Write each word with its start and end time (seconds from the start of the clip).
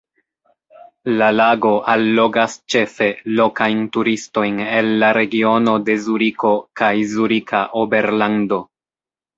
La 1.19 1.27
lago 1.39 1.73
allogas 1.93 2.55
ĉefe 2.75 3.11
lokajn 3.41 3.85
turistojn 3.99 4.59
el 4.69 4.91
la 5.05 5.13
regiono 5.21 5.79
de 5.91 6.01
Zuriko 6.09 6.57
kaj 6.83 6.95
Zurika 7.15 7.67
Oberlando. 7.85 8.63